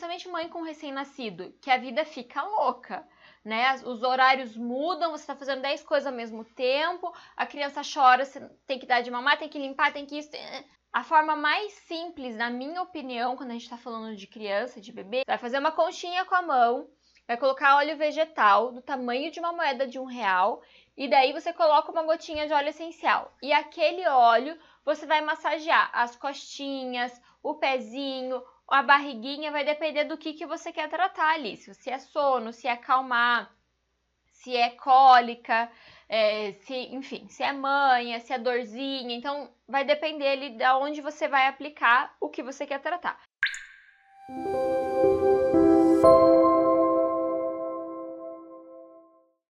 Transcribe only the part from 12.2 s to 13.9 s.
na minha opinião, quando a gente está